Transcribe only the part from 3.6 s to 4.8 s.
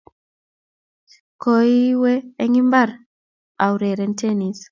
aureren tenis.